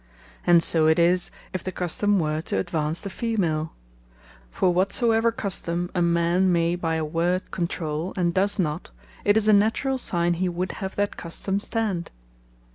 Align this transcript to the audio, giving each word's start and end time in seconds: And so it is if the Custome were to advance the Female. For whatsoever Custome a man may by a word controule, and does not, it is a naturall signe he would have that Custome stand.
And 0.47 0.63
so 0.63 0.87
it 0.87 0.97
is 0.97 1.29
if 1.53 1.63
the 1.63 1.71
Custome 1.71 2.17
were 2.17 2.41
to 2.45 2.57
advance 2.57 3.01
the 3.01 3.09
Female. 3.11 3.71
For 4.49 4.73
whatsoever 4.73 5.31
Custome 5.31 5.91
a 5.93 6.01
man 6.01 6.51
may 6.51 6.75
by 6.75 6.95
a 6.95 7.05
word 7.05 7.43
controule, 7.51 8.11
and 8.17 8.33
does 8.33 8.57
not, 8.57 8.89
it 9.23 9.37
is 9.37 9.47
a 9.47 9.53
naturall 9.53 9.99
signe 9.99 10.33
he 10.33 10.49
would 10.49 10.71
have 10.71 10.95
that 10.95 11.17
Custome 11.17 11.61
stand. 11.61 12.09